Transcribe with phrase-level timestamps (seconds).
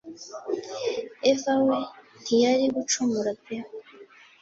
[1.31, 1.77] Eva we
[2.21, 3.55] ntiyari gucumura pe